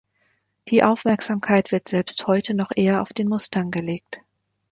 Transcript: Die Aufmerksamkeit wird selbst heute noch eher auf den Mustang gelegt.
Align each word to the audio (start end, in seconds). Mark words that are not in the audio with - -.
Die 0.69 0.81
Aufmerksamkeit 0.81 1.71
wird 1.71 1.87
selbst 1.87 2.25
heute 2.25 2.55
noch 2.55 2.71
eher 2.75 3.03
auf 3.03 3.13
den 3.13 3.27
Mustang 3.29 3.69
gelegt. 3.69 4.19